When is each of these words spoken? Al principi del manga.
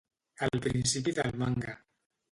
Al 0.47 0.61
principi 0.63 1.11
del 1.19 1.37
manga. 1.43 1.79